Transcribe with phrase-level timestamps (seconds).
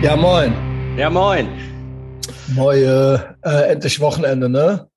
[0.00, 0.54] Ja, moin.
[0.96, 1.48] Ja, moin.
[2.54, 4.88] Neue, äh, endlich Wochenende, ne?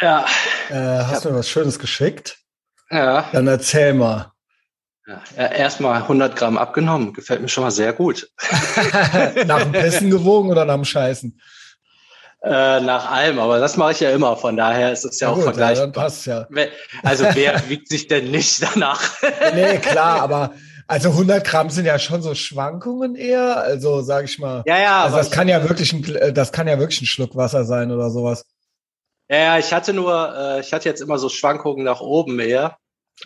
[0.00, 0.24] Ja.
[0.70, 2.38] Äh, hast du mir was Schönes geschickt?
[2.88, 3.28] Ja.
[3.32, 4.30] Dann erzähl mal.
[5.08, 5.20] ja.
[5.36, 7.12] Erstmal 100 Gramm abgenommen.
[7.12, 8.30] Gefällt mir schon mal sehr gut.
[9.46, 11.40] nach dem Pissen gewogen oder nach dem Scheißen?
[12.44, 14.36] Äh, nach allem, aber das mache ich ja immer.
[14.36, 15.86] Von daher ist es ja, auch gut, vergleichbar.
[15.86, 16.46] Ja, dann passt ja.
[17.02, 19.02] Also wer wiegt sich denn nicht danach?
[19.52, 20.54] nee, klar, aber
[20.86, 23.58] also 100 Gramm sind ja schon so Schwankungen eher.
[23.58, 24.62] Also sage ich mal.
[24.66, 25.04] Ja, ja.
[25.04, 27.90] Also das kann ja wirklich ein, äh, das kann ja wirklich ein Schluck Wasser sein
[27.90, 28.44] oder sowas.
[29.28, 32.76] Ja, ja, ich hatte nur, äh, ich hatte jetzt immer so Schwankungen nach oben eher.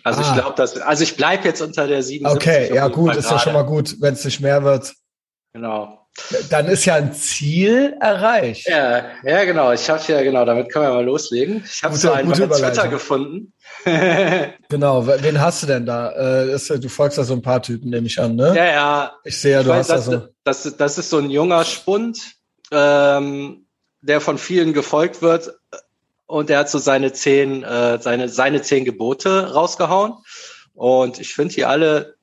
[0.03, 0.25] Also ah.
[0.27, 2.35] ich glaube, dass, also ich bleib jetzt unter der 77.
[2.35, 4.93] Okay, ja gut, ist ja schon mal gut, wenn es nicht mehr wird.
[5.53, 6.07] Genau.
[6.49, 8.67] Dann ist ja ein Ziel erreicht.
[8.67, 9.71] Ja, ja, genau.
[9.71, 10.45] Ich habe ja genau.
[10.45, 11.63] Damit können wir mal loslegen.
[11.65, 13.53] Ich habe so einen bei Twitter gefunden.
[14.69, 15.07] genau.
[15.07, 16.45] Wen hast du denn da?
[16.45, 18.53] Äh, du folgst da so ein paar Typen, nehme ich an, ne?
[18.55, 19.13] Ja, ja.
[19.23, 20.27] Ich sehe ja, du weiß, hast das, da so.
[20.43, 22.19] Das, das ist so ein junger Spund,
[22.71, 23.65] ähm,
[24.01, 25.53] der von vielen gefolgt wird.
[26.25, 30.13] Und der hat so seine zehn, äh, seine, seine zehn Gebote rausgehauen.
[30.73, 32.18] Und ich finde die alle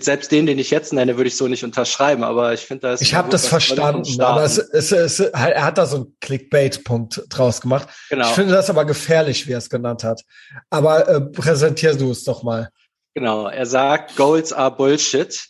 [0.00, 3.00] selbst den, den ich jetzt nenne, würde ich so nicht unterschreiben, aber ich finde das.
[3.00, 7.60] Ich habe das verstanden, aber es, es, es, er hat da so einen Clickbait-Punkt draus
[7.60, 7.88] gemacht.
[8.10, 8.28] Genau.
[8.28, 10.22] Ich finde das aber gefährlich, wie er es genannt hat.
[10.70, 12.70] Aber äh, präsentier du es doch mal.
[13.14, 15.48] Genau, er sagt, Goals are Bullshit.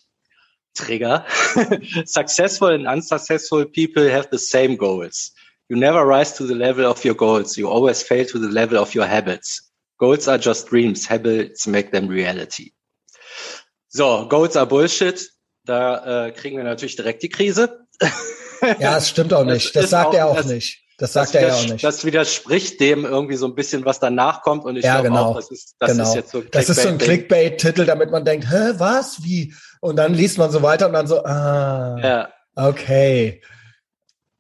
[0.75, 1.27] Trigger.
[2.07, 5.33] Successful and unsuccessful people have the same goals.
[5.69, 7.57] You never rise to the level of your goals.
[7.57, 9.71] You always fail to the level of your habits.
[9.99, 11.07] Goals are just dreams.
[11.07, 12.73] Habits make them reality.
[13.95, 15.31] So, Goals are Bullshit.
[15.67, 17.87] Da äh, kriegen wir natürlich direkt die Krise.
[18.79, 19.77] Ja, das stimmt auch nicht.
[19.77, 20.81] Das, das sagt auch, er auch das, nicht.
[20.97, 21.85] Das sagt das er ja auch nicht.
[21.85, 24.65] Das widerspricht dem irgendwie so ein bisschen, was danach kommt.
[24.65, 25.27] Und ich ja, genau.
[25.27, 26.05] auch, das ist, das genau.
[26.05, 29.55] ist jetzt so ein Das ist so ein Clickbait-Titel, damit man denkt, hä, was, wie?
[29.81, 32.29] Und dann liest man so weiter und dann so, ah, ja.
[32.57, 33.43] okay.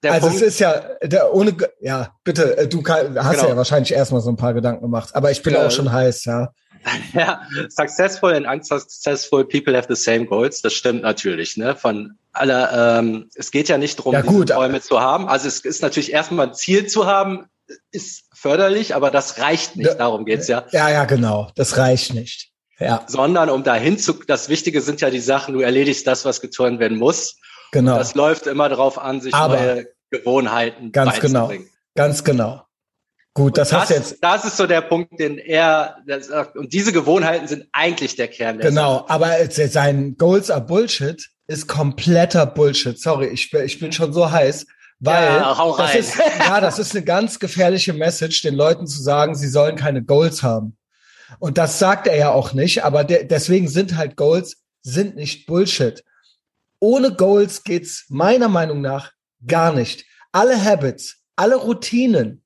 [0.02, 3.50] Der also Punkt, es ist ja, der, ohne, ja, bitte, äh, du kann, hast genau.
[3.50, 5.66] ja wahrscheinlich erstmal so ein paar Gedanken gemacht, aber ich bin ja.
[5.66, 6.52] auch schon heiß, ja.
[7.14, 10.62] Ja, successful and unsuccessful people have the same goals.
[10.62, 11.56] Das stimmt natürlich.
[11.56, 11.76] Ne?
[11.76, 15.28] Von aller, ähm, es geht ja nicht darum, ja, gut, Träume zu haben.
[15.28, 17.46] Also es ist natürlich erstmal ein Ziel zu haben,
[17.90, 19.98] ist förderlich, aber das reicht nicht.
[19.98, 20.64] Darum geht's ja.
[20.72, 21.50] Ja, ja, genau.
[21.54, 22.50] Das reicht nicht.
[22.78, 23.04] Ja.
[23.06, 26.80] Sondern um dahin zu, das Wichtige sind ja die Sachen, du erledigst das, was geturnt
[26.80, 27.36] werden muss.
[27.72, 27.96] Genau.
[27.96, 31.50] Das läuft immer darauf an, sich aber neue Gewohnheiten ganz genau.
[31.94, 32.62] Ganz genau.
[33.34, 34.18] Gut, das, das hast jetzt.
[34.20, 36.56] Das ist so der Punkt, den er sagt.
[36.56, 38.58] Und diese Gewohnheiten sind eigentlich der Kern.
[38.58, 39.10] Der genau, Sache.
[39.10, 43.00] aber sein Goals are Bullshit ist kompletter Bullshit.
[43.00, 44.66] Sorry, ich, bin, ich bin schon so heiß,
[45.00, 49.34] weil ja, das ist ja das ist eine ganz gefährliche Message, den Leuten zu sagen,
[49.34, 50.76] sie sollen keine Goals haben.
[51.38, 55.46] Und das sagt er ja auch nicht, aber de deswegen sind halt Goals sind nicht
[55.46, 56.04] Bullshit.
[56.82, 59.12] Ohne Goals geht's meiner Meinung nach
[59.46, 60.04] gar nicht.
[60.32, 62.42] Alle Habits, alle Routinen,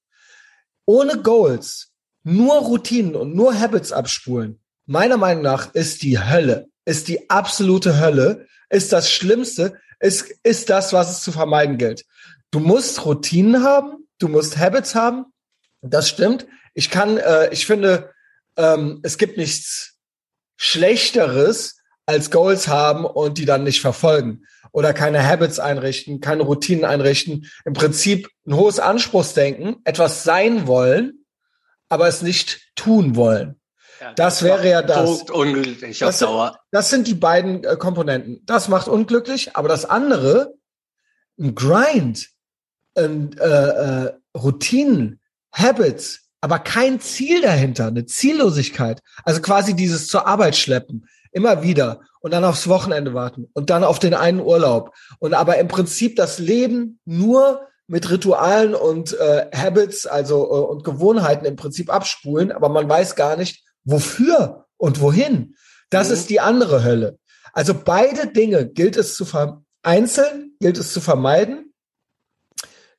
[0.84, 7.08] ohne Goals, nur Routinen und nur Habits abspulen, meiner Meinung nach ist die Hölle, ist
[7.08, 12.04] die absolute Hölle, ist das Schlimmste, ist, ist das, was es zu vermeiden gilt.
[12.50, 15.32] Du musst Routinen haben, du musst Habits haben,
[15.80, 16.46] das stimmt.
[16.74, 18.12] Ich kann, äh, ich finde,
[18.58, 19.94] ähm, es gibt nichts
[20.58, 21.75] Schlechteres
[22.06, 27.50] als Goals haben und die dann nicht verfolgen oder keine Habits einrichten, keine Routinen einrichten.
[27.64, 31.24] Im Prinzip ein hohes Anspruchsdenken, etwas sein wollen,
[31.88, 33.60] aber es nicht tun wollen.
[34.00, 35.22] Ja, das, das wäre ja das.
[35.30, 36.60] Unglücklich auf das, Dauer.
[36.70, 38.42] das sind die beiden äh, Komponenten.
[38.44, 40.54] Das macht unglücklich, aber das andere,
[41.38, 42.28] ein Grind,
[42.94, 45.20] ein, äh, äh, Routinen,
[45.52, 49.00] Habits, aber kein Ziel dahinter, eine Ziellosigkeit.
[49.24, 53.84] Also quasi dieses zur Arbeit schleppen, immer wieder und dann aufs Wochenende warten und dann
[53.84, 54.94] auf den einen Urlaub.
[55.18, 60.82] Und aber im Prinzip das Leben nur mit Ritualen und äh, Habits, also äh, und
[60.82, 65.56] Gewohnheiten im Prinzip abspulen, aber man weiß gar nicht, wofür und wohin.
[65.90, 66.14] Das mhm.
[66.14, 67.18] ist die andere Hölle.
[67.52, 71.74] Also beide Dinge gilt es zu vereinzeln, gilt es zu vermeiden.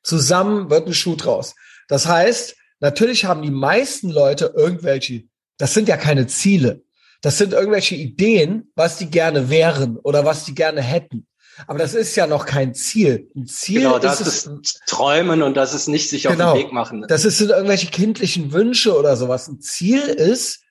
[0.03, 1.55] Zusammen wird ein Schuh draus.
[1.87, 5.23] Das heißt, natürlich haben die meisten Leute irgendwelche,
[5.57, 6.83] das sind ja keine Ziele.
[7.21, 11.27] Das sind irgendwelche Ideen, was die gerne wären oder was die gerne hätten.
[11.65, 13.29] Aber das ist ja noch kein Ziel.
[13.35, 16.65] Ein Ziel genau, das ist, ist Träumen und das ist nicht sich genau, auf den
[16.65, 17.05] Weg machen.
[17.07, 19.47] Das ist sind irgendwelche kindlichen Wünsche oder sowas.
[19.47, 20.63] Ein Ziel ist,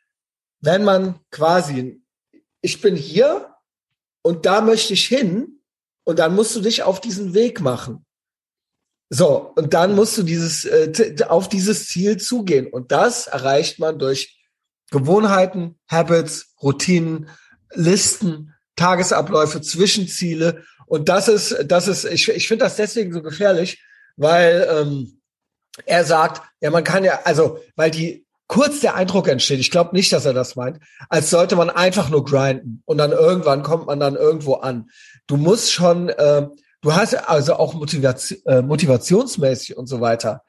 [0.60, 2.00] wenn man quasi,
[2.60, 3.52] ich bin hier
[4.22, 5.60] und da möchte ich hin
[6.04, 8.06] und dann musst du dich auf diesen Weg machen.
[9.08, 12.66] So, und dann musst du dieses, äh, auf dieses Ziel zugehen.
[12.66, 14.35] Und das erreicht man durch
[14.96, 17.28] Gewohnheiten, Habits, Routinen,
[17.74, 20.64] Listen, Tagesabläufe, Zwischenziele.
[20.86, 23.82] Und das ist, das ist, ich, ich finde das deswegen so gefährlich,
[24.16, 25.20] weil ähm,
[25.84, 29.94] er sagt, ja, man kann ja, also, weil die kurz der Eindruck entsteht, ich glaube
[29.94, 30.78] nicht, dass er das meint,
[31.08, 34.88] als sollte man einfach nur grinden und dann irgendwann kommt man dann irgendwo an.
[35.26, 36.46] Du musst schon, äh,
[36.80, 40.42] du hast also auch Motivation, äh, motivationsmäßig und so weiter.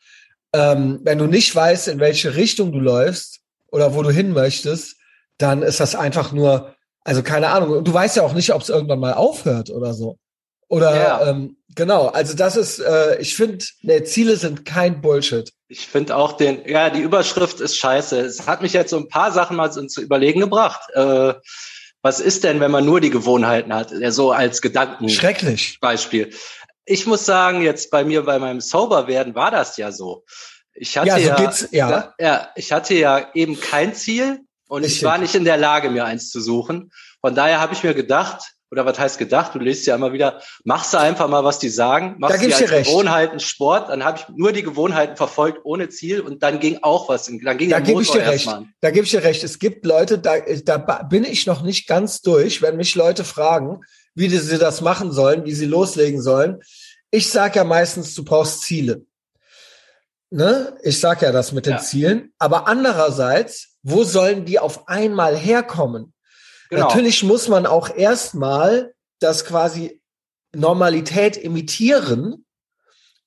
[0.53, 3.41] Ähm, wenn du nicht weißt, in welche Richtung du läufst
[3.71, 4.97] oder wo du hin möchtest,
[5.37, 7.77] dann ist das einfach nur, also keine Ahnung.
[7.77, 10.17] Und du weißt ja auch nicht, ob es irgendwann mal aufhört oder so.
[10.69, 11.27] Oder ja.
[11.29, 15.51] ähm, genau, also das ist, äh, ich finde, ne, Ziele sind kein Bullshit.
[15.69, 18.19] Ich finde auch den, ja, die Überschrift ist scheiße.
[18.19, 20.81] Es hat mich jetzt so ein paar Sachen mal zu überlegen gebracht.
[20.93, 21.35] Äh,
[22.01, 23.91] was ist denn, wenn man nur die Gewohnheiten hat?
[24.09, 25.09] So als Gedanken.
[25.09, 25.77] Schrecklich.
[25.81, 26.31] Beispiel.
[26.85, 30.23] Ich muss sagen, jetzt bei mir bei meinem Soberwerden war das ja so.
[30.79, 32.13] Ich hatte ja, so ja, ja.
[32.19, 34.99] ja, ich hatte ja eben kein Ziel und Richtig.
[34.99, 36.91] ich war nicht in der Lage, mir eins zu suchen.
[37.21, 39.55] Von daher habe ich mir gedacht, oder was heißt gedacht?
[39.55, 42.53] Du liest ja immer wieder, machst du einfach mal, was die sagen, machst da du
[42.53, 46.79] als Gewohnheiten Sport, dann habe ich nur die Gewohnheiten verfolgt ohne Ziel und dann ging
[46.81, 48.49] auch was, dann ging da gebe ich dir recht.
[48.81, 49.43] Da gebe ich dir recht.
[49.43, 53.81] Es gibt Leute, da, da bin ich noch nicht ganz durch, wenn mich Leute fragen,
[54.15, 56.61] wie sie das machen sollen, wie sie loslegen sollen.
[57.09, 59.05] Ich sage ja meistens, du brauchst Ziele.
[60.29, 60.77] Ne?
[60.83, 61.79] Ich sage ja das mit den ja.
[61.79, 62.33] Zielen.
[62.37, 66.13] Aber andererseits, wo sollen die auf einmal herkommen?
[66.69, 66.87] Genau.
[66.87, 70.01] Natürlich muss man auch erstmal das quasi
[70.53, 72.45] Normalität imitieren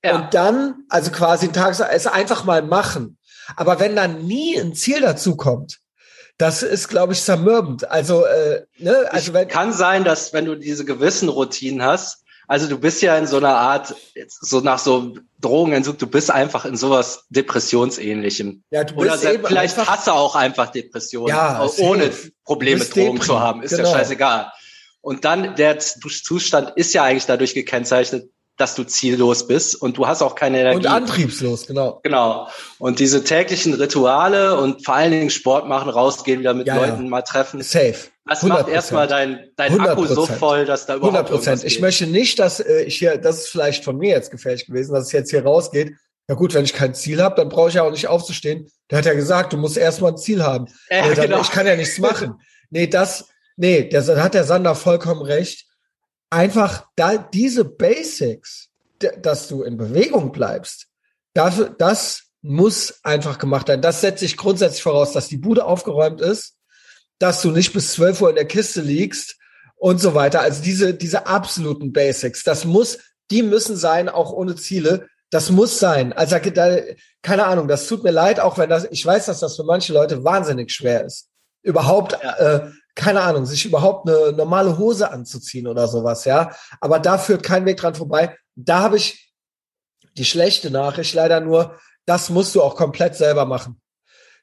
[0.05, 0.17] ja.
[0.17, 3.19] und dann, also quasi einen Tag es einfach mal machen.
[3.57, 5.81] Aber wenn dann nie ein Ziel dazu kommt,
[6.39, 7.91] das ist, glaube ich, zermürbend.
[7.91, 12.20] Also, äh, ne, also wenn kann sein, dass wenn du diese gewissen Routinen hast,
[12.51, 13.95] also du bist ja in so einer Art,
[14.27, 18.65] so nach so Drogenentzug, du bist einfach in sowas Depressionsähnlichem.
[18.73, 22.11] Ja, du bist Oder vielleicht einfach, hast du auch einfach Depressionen, ja, ohne
[22.45, 23.89] Probleme mit Drogen zu haben, ist genau.
[23.89, 24.53] ja scheißegal.
[25.01, 30.09] Und dann, der Zustand ist ja eigentlich dadurch gekennzeichnet, dass du ziellos bist und du
[30.09, 30.79] hast auch keine Energie.
[30.79, 32.01] Und antriebslos, genau.
[32.03, 32.49] Genau.
[32.81, 37.05] Und diese täglichen Rituale und vor allen Dingen Sport machen, rausgehen, wieder mit ja, Leuten
[37.05, 37.11] ja.
[37.11, 37.63] mal treffen.
[37.63, 37.95] Safe.
[38.31, 38.49] Das 100%.
[38.49, 41.65] macht erstmal dein, dein Akku so voll, dass da überhaupt 100 Prozent.
[41.65, 44.95] Ich möchte nicht, dass äh, ich hier, das ist vielleicht von mir jetzt gefährlich gewesen,
[44.95, 45.97] dass es jetzt hier rausgeht.
[46.29, 48.71] Ja gut, wenn ich kein Ziel habe, dann brauche ich ja auch nicht aufzustehen.
[48.89, 50.67] Der hat ja gesagt, du musst erstmal ein Ziel haben.
[50.89, 51.41] Ja, dann, genau.
[51.41, 52.35] Ich kann ja nichts machen.
[52.71, 55.67] nee, das, nee, der, hat der Sander vollkommen recht
[56.31, 58.69] einfach da diese Basics,
[59.21, 60.87] dass du in Bewegung bleibst,
[61.35, 63.83] dafür, das muss einfach gemacht werden.
[63.83, 66.60] Das setze ich grundsätzlich voraus, dass die Bude aufgeräumt ist,
[67.21, 69.37] dass du nicht bis 12 Uhr in der Kiste liegst
[69.77, 70.41] und so weiter.
[70.41, 72.99] Also diese, diese absoluten Basics, das muss,
[73.31, 75.07] die müssen sein, auch ohne Ziele.
[75.31, 76.13] Das muss sein.
[76.13, 76.79] Also da,
[77.23, 79.93] keine Ahnung, das tut mir leid, auch wenn das, ich weiß, dass das für manche
[79.93, 81.29] Leute wahnsinnig schwer ist.
[81.63, 86.55] Überhaupt äh, keine Ahnung, sich überhaupt eine normale Hose anzuziehen oder sowas, ja.
[86.81, 88.37] Aber da führt kein Weg dran vorbei.
[88.57, 89.33] Da habe ich
[90.17, 93.81] die schlechte Nachricht leider nur, das musst du auch komplett selber machen.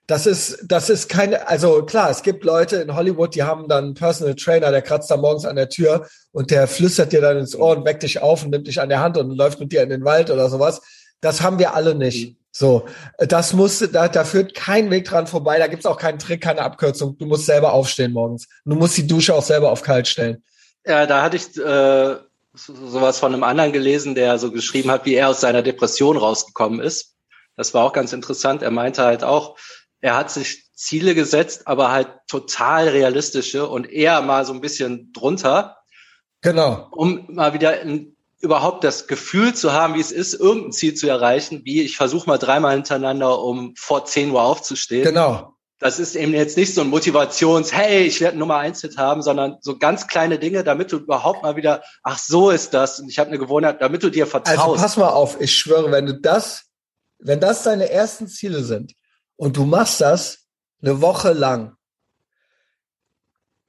[0.07, 3.83] Das ist, das ist keine, also klar, es gibt Leute in Hollywood, die haben dann
[3.83, 7.37] einen Personal Trainer, der kratzt da morgens an der Tür und der flüstert dir dann
[7.37, 9.73] ins Ohr und weckt dich auf und nimmt dich an der Hand und läuft mit
[9.73, 10.81] dir in den Wald oder sowas.
[11.19, 12.29] Das haben wir alle nicht.
[12.29, 12.37] Mhm.
[12.51, 12.85] So,
[13.19, 15.59] das muss, da, da führt kein Weg dran vorbei.
[15.59, 17.15] Da gibt's auch keinen Trick, keine Abkürzung.
[17.17, 18.47] Du musst selber aufstehen morgens.
[18.65, 20.41] Du musst die Dusche auch selber auf kalt stellen.
[20.83, 22.15] Ja, da hatte ich äh,
[22.55, 26.79] sowas von einem anderen gelesen, der so geschrieben hat, wie er aus seiner Depression rausgekommen
[26.79, 27.13] ist.
[27.57, 28.63] Das war auch ganz interessant.
[28.63, 29.57] Er meinte halt auch,
[30.01, 35.11] er hat sich Ziele gesetzt, aber halt total realistische und eher mal so ein bisschen
[35.11, 35.77] drunter.
[36.41, 36.87] Genau.
[36.91, 41.07] Um mal wieder in überhaupt das Gefühl zu haben, wie es ist, irgendein Ziel zu
[41.07, 45.03] erreichen, wie ich versuche mal dreimal hintereinander, um vor 10 Uhr aufzustehen.
[45.03, 45.55] Genau.
[45.79, 49.21] Das ist eben jetzt nicht so ein Motivations, hey, ich werde Nummer eins Hit haben,
[49.21, 53.09] sondern so ganz kleine Dinge, damit du überhaupt mal wieder, ach so ist das und
[53.09, 54.59] ich habe eine Gewohnheit, damit du dir vertraust.
[54.59, 56.65] Also pass mal auf, ich schwöre, wenn du das,
[57.19, 58.93] wenn das deine ersten Ziele sind
[59.37, 60.39] und du machst das
[60.81, 61.77] eine Woche lang,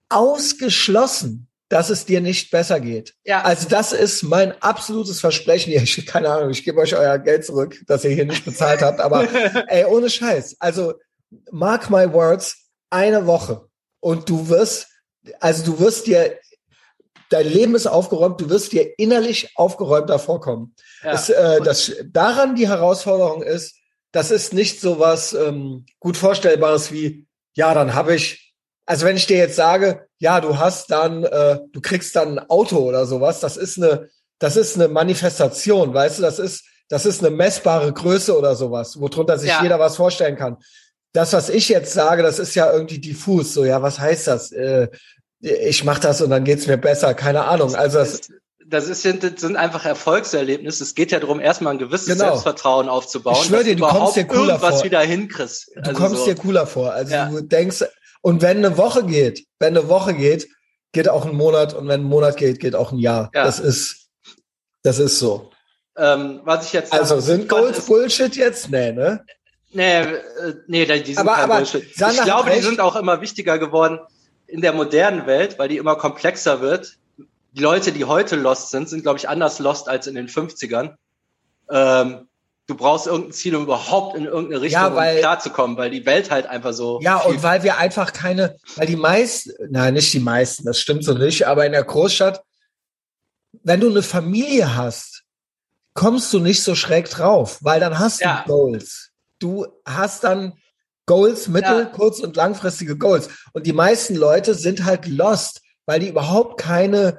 [0.08, 3.14] ausgeschlossen, dass es dir nicht besser geht.
[3.24, 3.42] Ja.
[3.42, 5.72] Also das ist mein absolutes Versprechen.
[5.82, 9.00] Ich, keine Ahnung, ich gebe euch euer Geld zurück, dass ihr hier nicht bezahlt habt.
[9.00, 9.28] Aber
[9.68, 10.56] ey, ohne Scheiß.
[10.58, 10.94] Also
[11.50, 12.56] mark my words,
[12.90, 13.68] eine Woche
[14.00, 14.88] und du wirst,
[15.40, 16.38] also du wirst dir,
[17.28, 20.74] dein Leben ist aufgeräumt, du wirst dir innerlich aufgeräumter vorkommen.
[21.02, 21.12] Ja.
[21.12, 23.77] Es, äh, das, daran die Herausforderung ist,
[24.12, 28.48] das ist nicht so was ähm, gut vorstellbares wie, ja, dann habe ich
[28.88, 32.50] also wenn ich dir jetzt sage, ja, du hast dann, äh, du kriegst dann ein
[32.50, 37.04] Auto oder sowas, das ist eine, das ist eine Manifestation, weißt du, das ist, das
[37.04, 39.62] ist eine messbare Größe oder sowas, worunter sich ja.
[39.62, 40.56] jeder was vorstellen kann.
[41.12, 43.52] Das, was ich jetzt sage, das ist ja irgendwie diffus.
[43.52, 44.52] So, ja, was heißt das?
[44.52, 44.88] Äh,
[45.40, 47.74] ich mache das und dann geht's mir besser, keine Ahnung.
[47.74, 48.30] Also das,
[48.68, 50.84] das, ist, das sind einfach Erfolgserlebnisse.
[50.84, 52.30] Es geht ja darum, erstmal ein gewisses genau.
[52.30, 53.36] Selbstvertrauen aufzubauen.
[53.40, 54.84] Ich schwöre dir, du kommst dir cooler irgendwas vor.
[54.84, 55.70] wieder hinkriegst.
[55.76, 56.24] Also du kommst so.
[56.26, 56.92] dir cooler vor.
[56.92, 57.28] Also ja.
[57.28, 57.84] du denkst,
[58.20, 60.48] und wenn eine Woche geht, wenn eine Woche geht,
[60.92, 63.30] geht auch ein Monat und wenn ein Monat geht, geht auch ein Jahr.
[63.34, 63.44] Ja.
[63.44, 64.08] Das ist,
[64.82, 65.50] das ist so.
[65.96, 68.70] Ähm, was ich jetzt also sind Goals Bullshit jetzt?
[68.70, 69.24] Nee, ne?
[69.72, 70.14] Nee, äh,
[70.66, 71.84] nee, die sind aber, kein aber Bullshit.
[71.84, 73.98] Ich glaube, die sind auch immer wichtiger geworden
[74.46, 76.98] in der modernen Welt, weil die immer komplexer wird.
[77.52, 80.94] Die Leute, die heute lost sind, sind, glaube ich, anders lost als in den 50ern.
[81.70, 82.28] Ähm,
[82.66, 86.30] du brauchst irgendein Ziel, um überhaupt in irgendeine Richtung ja, weil, klarzukommen, weil die Welt
[86.30, 87.00] halt einfach so.
[87.02, 91.04] Ja, und weil wir einfach keine, weil die meisten, nein, nicht die meisten, das stimmt
[91.04, 92.42] so nicht, aber in der Großstadt,
[93.62, 95.24] wenn du eine Familie hast,
[95.94, 98.44] kommst du nicht so schräg drauf, weil dann hast ja.
[98.46, 99.10] du Goals.
[99.40, 100.52] Du hast dann
[101.06, 101.84] Goals, mittel-, ja.
[101.86, 103.28] kurz- und langfristige Goals.
[103.52, 107.18] Und die meisten Leute sind halt lost, weil die überhaupt keine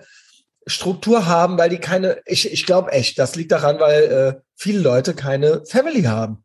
[0.70, 4.80] Struktur haben, weil die keine, ich, ich glaube echt, das liegt daran, weil äh, viele
[4.80, 6.44] Leute keine Family haben.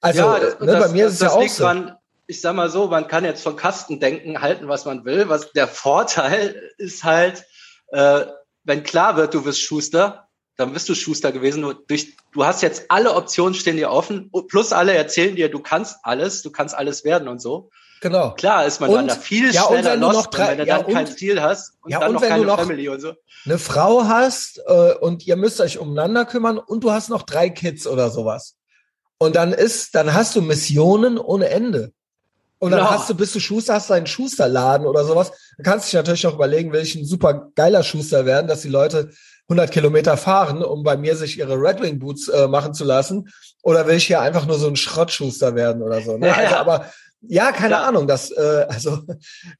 [0.00, 1.64] Also ja, das, ne, das, bei mir das, ist es ja auch so.
[1.64, 1.96] Dran,
[2.26, 5.28] ich sag mal so, man kann jetzt von Kastendenken halten, was man will.
[5.28, 7.44] Was der Vorteil ist halt,
[7.88, 8.26] äh,
[8.64, 11.62] wenn klar wird, du wirst Schuster, dann bist du Schuster gewesen.
[11.62, 15.60] Du, durch, du hast jetzt alle Optionen stehen dir offen, plus alle erzählen dir, du
[15.60, 17.70] kannst alles, du kannst alles werden und so.
[18.00, 18.32] Genau.
[18.32, 20.86] Klar ist man und, dann da viel ja, schneller lost, drei, wenn du ja, dann
[20.86, 23.14] und, kein Ziel hast und ja, dann und noch keine noch Family und so.
[23.44, 27.48] Eine Frau hast äh, und ihr müsst euch umeinander kümmern und du hast noch drei
[27.48, 28.56] Kids oder sowas.
[29.18, 31.92] Und dann ist, dann hast du Missionen ohne Ende.
[32.58, 32.90] Und dann genau.
[32.90, 35.30] hast du, bist du Schuster, hast deinen Schusterladen oder sowas.
[35.56, 38.68] Du kannst dich natürlich auch überlegen, will ich ein super geiler Schuster werden, dass die
[38.68, 39.10] Leute
[39.48, 43.28] 100 Kilometer fahren, um bei mir sich ihre Red Wing Boots äh, machen zu lassen?
[43.62, 46.16] Oder will ich hier einfach nur so ein Schrottschuster werden oder so?
[46.16, 46.28] Ne?
[46.28, 46.86] Ja, also, aber
[47.20, 47.82] ja, keine ja.
[47.82, 48.06] Ahnung.
[48.06, 49.02] Das, äh, also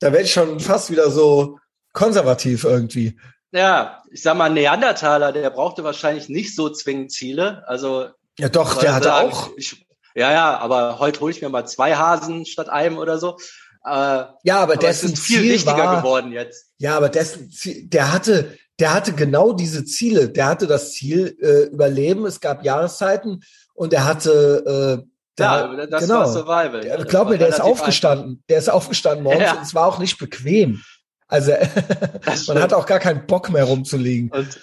[0.00, 1.58] da werde ich schon fast wieder so
[1.92, 3.18] konservativ irgendwie.
[3.52, 7.62] Ja, ich sag mal, Neandertaler, der brauchte wahrscheinlich nicht so zwingend Ziele.
[7.66, 8.08] Also
[8.38, 9.50] ja, doch, der hatte sagen, auch.
[9.56, 13.36] Ich, ja, ja, aber heute hole ich mir mal zwei Hasen statt einem oder so.
[13.84, 16.72] Äh, ja, aber, aber dessen ist viel Ziel wichtiger war, geworden jetzt.
[16.78, 20.28] Ja, aber dessen Ziel, der hatte, der hatte genau diese Ziele.
[20.28, 22.26] Der hatte das Ziel äh, Überleben.
[22.26, 23.42] Es gab Jahreszeiten
[23.74, 26.20] und er hatte äh, da, ja, das genau.
[26.20, 26.86] war Survival.
[26.86, 28.30] Ja, glaub mir, der ist aufgestanden.
[28.30, 28.46] Einfach.
[28.48, 29.52] Der ist aufgestanden morgens ja.
[29.52, 30.82] und es war auch nicht bequem.
[31.28, 31.52] Also
[32.48, 34.30] man hat auch gar keinen Bock mehr rumzulegen.
[34.30, 34.58] Und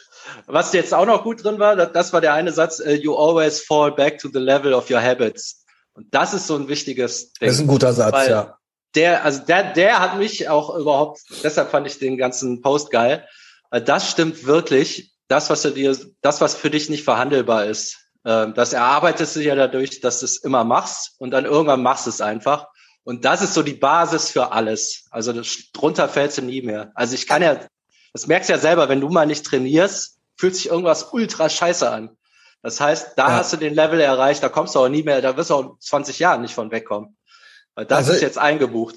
[0.47, 3.61] was jetzt auch noch gut drin war, das war der eine Satz, uh, you always
[3.61, 5.63] fall back to the level of your habits.
[5.93, 7.47] Und das ist so ein wichtiges Ding.
[7.47, 8.57] Das ist ein guter Satz, ja.
[8.95, 13.27] Der, also der, der hat mich auch überhaupt, deshalb fand ich den ganzen Post geil,
[13.71, 15.11] das stimmt wirklich.
[15.27, 19.55] Das, was du dir, das, was für dich nicht verhandelbar ist, das erarbeitest du ja
[19.55, 22.67] dadurch, dass du es immer machst und dann irgendwann machst du es einfach.
[23.03, 25.05] Und das ist so die Basis für alles.
[25.11, 25.33] Also
[25.73, 26.91] drunter fällst du nie mehr.
[26.95, 27.59] Also ich kann ja,
[28.13, 31.89] das merkst du ja selber, wenn du mal nicht trainierst, fühlt sich irgendwas ultra scheiße
[31.89, 32.17] an.
[32.61, 33.35] Das heißt, da ja.
[33.35, 35.79] hast du den Level erreicht, da kommst du auch nie mehr, da wirst du auch
[35.79, 37.17] 20 Jahren nicht von wegkommen.
[37.75, 38.95] Weil das also, ist jetzt eingebucht.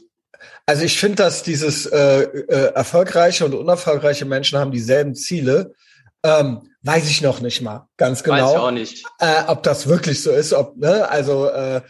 [0.66, 5.74] Also ich finde, dass dieses äh, äh, erfolgreiche und unerfolgreiche Menschen haben dieselben Ziele.
[6.22, 8.36] Ähm, weiß ich noch nicht mal ganz genau.
[8.36, 9.04] Weiß ich auch nicht.
[9.18, 11.82] Äh, ob das wirklich so ist, ob, ne, also äh,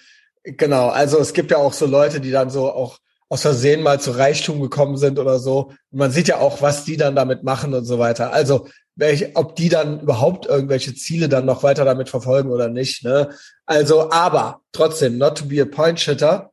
[0.43, 2.99] genau, also es gibt ja auch so Leute, die dann so auch
[3.29, 5.73] aus Versehen mal zu Reichtum gekommen sind oder so.
[5.91, 8.33] Und man sieht ja auch, was die dann damit machen und so weiter.
[8.33, 13.05] Also welche, ob die dann überhaupt irgendwelche Ziele dann noch weiter damit verfolgen oder nicht.
[13.05, 13.31] Ne?
[13.67, 16.53] Also, aber trotzdem, not to be a point shitter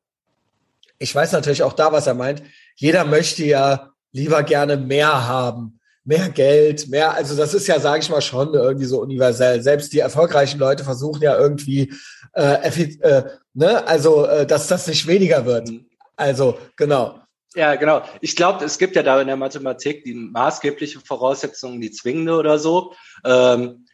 [1.04, 2.44] ich weiß natürlich auch da, was er meint.
[2.76, 5.82] Jeder möchte ja lieber gerne mehr haben.
[6.06, 9.62] Mehr Geld, mehr, also das ist ja, sage ich mal, schon irgendwie so universell.
[9.62, 11.94] Selbst die erfolgreichen Leute versuchen ja irgendwie,
[12.34, 12.68] äh,
[13.00, 15.70] äh, ne, also äh, dass das nicht weniger wird.
[15.70, 15.86] Mhm.
[16.16, 17.20] Also genau.
[17.56, 18.04] Ja, genau.
[18.22, 22.58] Ich glaube, es gibt ja da in der Mathematik die maßgebliche Voraussetzung, die zwingende oder
[22.58, 22.94] so.
[23.24, 23.86] Ähm,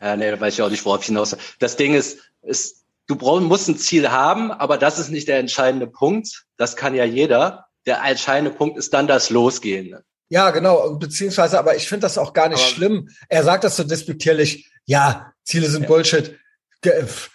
[0.00, 1.36] ja, nee, da weiß ich auch nicht, worauf ich hinaus.
[1.58, 5.38] Das Ding ist, ist du brauch, musst ein Ziel haben, aber das ist nicht der
[5.38, 6.44] entscheidende Punkt.
[6.56, 7.66] Das kann ja jeder.
[7.86, 9.96] Der entscheidende Punkt ist dann das Losgehen.
[10.28, 10.94] Ja, genau.
[10.96, 13.08] Beziehungsweise, aber ich finde das auch gar nicht aber, schlimm.
[13.28, 14.70] Er sagt das so despektierlich.
[14.86, 15.88] Ja, Ziele sind ja.
[15.88, 16.38] Bullshit.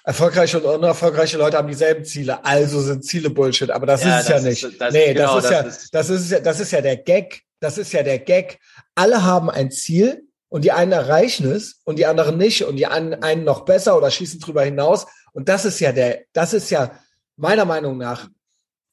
[0.03, 3.71] Erfolgreiche und unerfolgreiche Leute haben dieselben Ziele, also sind Ziele Bullshit.
[3.71, 4.63] Aber das ja, ist es ja nicht.
[4.63, 6.81] Ist, das, nee, genau, das ist das ja, ist, das ist ja, das ist ja
[6.81, 7.41] der Gag.
[7.59, 8.59] Das ist ja der Gag.
[8.95, 12.87] Alle haben ein Ziel und die einen erreichen es und die anderen nicht und die
[12.87, 15.07] einen noch besser oder schießen drüber hinaus.
[15.33, 16.91] Und das ist ja der, das ist ja
[17.35, 18.27] meiner Meinung nach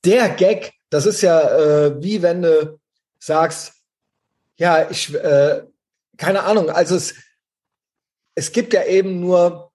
[0.04, 0.72] der Gag.
[0.90, 2.78] Das ist ja äh, wie wenn du
[3.18, 3.72] sagst,
[4.56, 5.62] ja, ich, äh,
[6.16, 7.14] keine Ahnung, also es,
[8.34, 9.72] es gibt ja eben nur,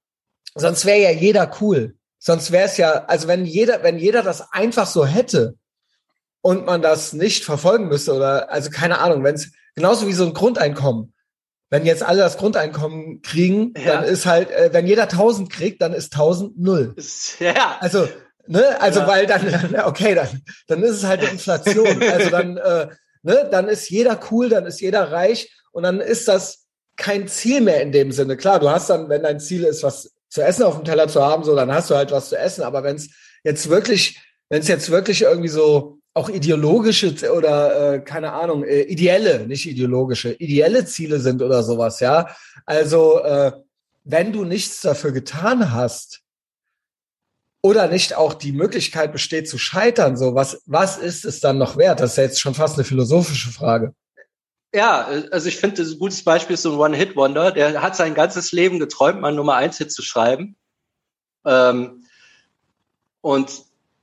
[0.56, 1.96] sonst wäre ja jeder cool.
[2.20, 5.56] Sonst wäre es ja, also wenn jeder, wenn jeder das einfach so hätte,
[6.42, 10.26] und man das nicht verfolgen müsste oder also keine Ahnung, wenn es genauso wie so
[10.26, 11.14] ein Grundeinkommen.
[11.70, 13.94] Wenn jetzt alle das Grundeinkommen kriegen, ja.
[13.94, 16.96] dann ist halt, äh, wenn jeder 1000 kriegt, dann ist 1000 null.
[17.40, 17.78] Ja.
[17.80, 18.10] Also,
[18.46, 19.08] ne, also ja.
[19.08, 22.04] weil dann, okay, dann, dann ist es halt Inflation.
[22.04, 22.88] also dann, äh,
[23.24, 26.66] ne, dann ist jeder cool, dann ist jeder reich und dann ist das
[26.98, 28.38] kein Ziel mehr in dem Sinne.
[28.38, 31.24] Klar, du hast dann, wenn dein Ziel ist, was zu essen auf dem Teller zu
[31.24, 32.64] haben, so, dann hast du halt was zu essen.
[32.64, 33.10] Aber wenn es
[33.44, 38.82] jetzt wirklich, wenn es jetzt wirklich irgendwie so auch ideologische oder äh, keine Ahnung, äh,
[38.82, 42.36] ideelle, nicht ideologische, ideelle Ziele sind oder sowas, ja.
[42.66, 43.52] Also äh,
[44.04, 46.22] wenn du nichts dafür getan hast
[47.62, 51.78] oder nicht auch die Möglichkeit besteht zu scheitern, so was was ist es dann noch
[51.78, 52.00] wert?
[52.00, 53.94] Das ist ja jetzt schon fast eine philosophische Frage.
[54.74, 57.52] Ja, also ich finde, ein gutes Beispiel ist so ein One-Hit-Wonder.
[57.52, 60.56] Der hat sein ganzes Leben geträumt, mal Nummer eins Hit zu schreiben.
[61.46, 62.06] Ähm,
[63.20, 63.52] und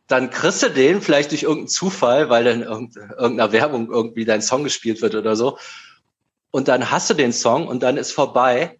[0.08, 4.62] dann kriegst du den vielleicht durch irgendeinen Zufall, weil dann irgendeiner Werbung irgendwie dein Song
[4.62, 5.58] gespielt wird oder so.
[6.50, 8.77] Und dann hast du den Song und dann ist vorbei.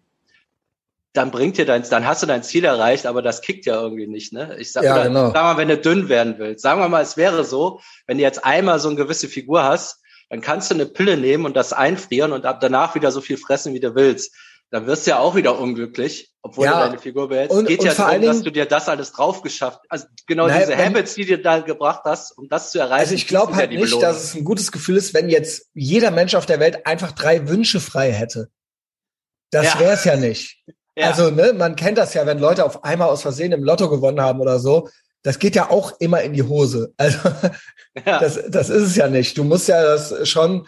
[1.13, 4.07] Dann bringt dir dein, dann hast du dein Ziel erreicht, aber das kickt ja irgendwie
[4.07, 4.55] nicht, ne?
[4.59, 5.25] Ich sag, ja, oder, genau.
[5.31, 6.61] sag mal, wenn du dünn werden willst.
[6.61, 10.01] Sagen wir mal, es wäre so, wenn du jetzt einmal so eine gewisse Figur hast,
[10.29, 13.37] dann kannst du eine Pille nehmen und das einfrieren und ab danach wieder so viel
[13.37, 14.35] fressen, wie du willst
[14.71, 17.55] dann wirst du ja auch wieder unglücklich, obwohl ja, du deine Figur behältst.
[17.55, 20.47] Und, es geht und ja darum, dass du dir das alles drauf geschafft Also genau
[20.47, 23.01] naja, diese wenn, Habits, die dir da gebracht hast, um das zu erreichen.
[23.01, 24.01] Also ich glaube halt ja nicht, Belohnung.
[24.01, 27.47] dass es ein gutes Gefühl ist, wenn jetzt jeder Mensch auf der Welt einfach drei
[27.47, 28.49] Wünsche frei hätte.
[29.51, 29.79] Das ja.
[29.79, 30.63] wäre es ja nicht.
[30.99, 31.07] Ja.
[31.07, 34.19] Also, ne, man kennt das ja, wenn Leute auf einmal aus Versehen im Lotto gewonnen
[34.19, 34.89] haben oder so.
[35.21, 36.93] Das geht ja auch immer in die Hose.
[36.97, 37.19] Also,
[38.05, 38.19] ja.
[38.19, 39.37] das, das ist es ja nicht.
[39.37, 40.67] Du musst ja das schon,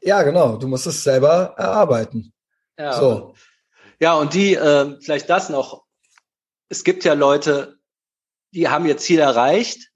[0.00, 2.32] ja, genau, du musst es selber erarbeiten.
[2.78, 3.34] Ja, so.
[4.00, 5.84] ja und die, äh, vielleicht das noch,
[6.70, 7.76] es gibt ja Leute,
[8.52, 9.90] die haben ihr Ziel erreicht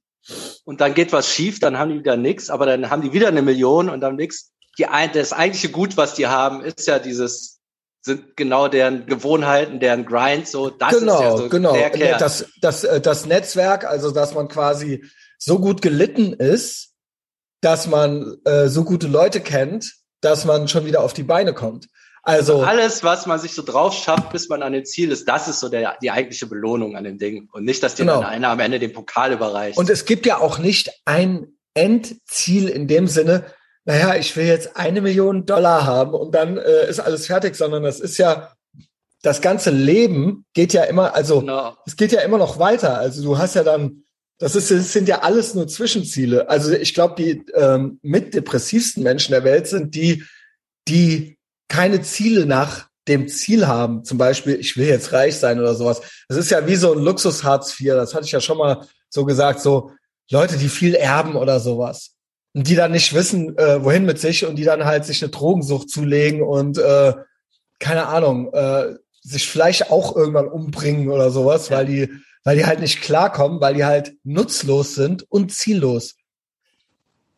[0.64, 3.28] und dann geht was schief, dann haben die wieder nichts, aber dann haben die wieder
[3.28, 4.52] eine Million und dann nichts.
[4.78, 7.60] Die, das eigentliche Gut, was die haben, ist ja dieses,
[8.04, 11.72] sind genau deren Gewohnheiten, deren Grind, so, das genau, ist ja so genau.
[11.72, 12.18] Der Kern.
[12.18, 15.04] Das, das, äh, das Netzwerk, also dass man quasi
[15.38, 16.92] so gut gelitten ist,
[17.62, 21.86] dass man äh, so gute Leute kennt, dass man schon wieder auf die Beine kommt.
[22.22, 25.26] Also, also alles, was man sich so drauf schafft, bis man an dem Ziel ist,
[25.26, 27.48] das ist so der, die eigentliche Belohnung an dem Ding.
[27.52, 28.20] Und nicht, dass dir genau.
[28.20, 29.78] dann einer am Ende den Pokal überreicht.
[29.78, 33.44] Und es gibt ja auch nicht ein Endziel in dem Sinne,
[33.84, 37.82] naja, ich will jetzt eine Million Dollar haben und dann äh, ist alles fertig, sondern
[37.82, 38.52] das ist ja,
[39.22, 41.76] das ganze Leben geht ja immer, also genau.
[41.86, 42.98] es geht ja immer noch weiter.
[42.98, 44.04] Also du hast ja dann,
[44.38, 46.48] das, ist, das sind ja alles nur Zwischenziele.
[46.48, 50.24] Also ich glaube, die ähm, mit depressivsten Menschen der Welt sind die,
[50.88, 54.04] die keine Ziele nach dem Ziel haben.
[54.04, 56.00] Zum Beispiel, ich will jetzt reich sein oder sowas.
[56.28, 57.92] Das ist ja wie so ein Luxus-Hartz IV.
[57.92, 59.60] Das hatte ich ja schon mal so gesagt.
[59.60, 59.92] So
[60.30, 62.13] Leute, die viel erben oder sowas.
[62.54, 65.30] Und die dann nicht wissen, äh, wohin mit sich und die dann halt sich eine
[65.30, 67.14] Drogensucht zulegen und äh,
[67.80, 71.78] keine Ahnung, äh, sich vielleicht auch irgendwann umbringen oder sowas, ja.
[71.78, 72.10] weil die,
[72.44, 76.14] weil die halt nicht klarkommen, weil die halt nutzlos sind und ziellos.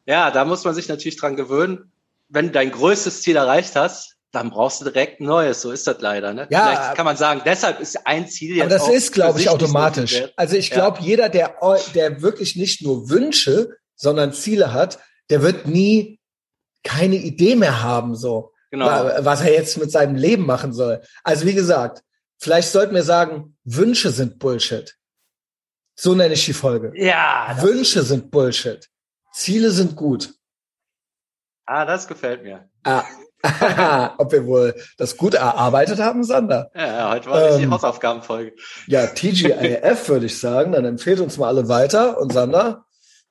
[0.04, 1.90] Ja, da muss man sich natürlich dran gewöhnen.
[2.28, 5.62] Wenn du dein größtes Ziel erreicht hast, dann brauchst du direkt ein neues.
[5.62, 6.34] So ist das leider.
[6.34, 6.46] Ne?
[6.50, 8.66] Ja, Vielleicht kann man sagen, deshalb ist ein Ziel jetzt.
[8.66, 10.22] Aber das ist, glaube ich, automatisch.
[10.36, 11.06] Also ich glaube, ja.
[11.06, 11.56] jeder, der,
[11.94, 14.98] der wirklich nicht nur Wünsche, sondern Ziele hat,
[15.30, 16.20] der wird nie
[16.84, 18.86] keine Idee mehr haben, so, genau.
[19.18, 21.02] was er jetzt mit seinem Leben machen soll.
[21.24, 22.02] Also wie gesagt,
[22.38, 24.96] vielleicht sollten wir sagen, Wünsche sind Bullshit.
[25.96, 26.92] So nenne ich die Folge.
[26.94, 27.56] Ja.
[27.60, 28.88] Wünsche sind Bullshit.
[29.32, 30.34] Ziele sind gut.
[31.64, 32.68] Ah, das gefällt mir.
[32.84, 33.04] Ah,
[34.18, 36.70] Ob wir wohl das gut erarbeitet haben, Sander?
[36.74, 38.54] Ja, heute war ähm, die Hausaufgabenfolge.
[38.86, 40.72] Ja, TGIF würde ich sagen.
[40.72, 42.18] Dann empfehlt uns mal alle weiter.
[42.18, 42.85] Und Sander,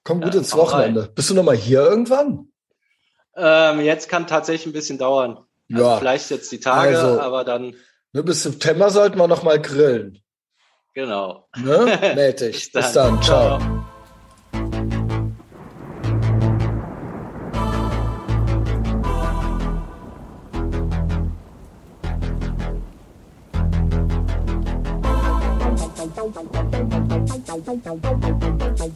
[0.06, 1.02] komm gut ja, ins Wochenende.
[1.02, 1.14] Rein.
[1.14, 2.48] Bist du noch mal hier irgendwann?
[3.36, 5.40] Ähm, jetzt kann tatsächlich ein bisschen dauern.
[5.70, 5.98] Also ja.
[5.98, 7.76] Vielleicht jetzt die Tage, also, aber dann.
[8.14, 10.22] Ne, bis September sollten wir noch mal grillen.
[10.94, 11.50] Genau.
[11.58, 12.00] Ne?
[12.16, 12.72] Meld dich.
[12.72, 13.22] bis, bis dann.
[13.22, 13.60] Ciao.
[13.60, 13.86] Ciao.
[27.76, 28.44] Thank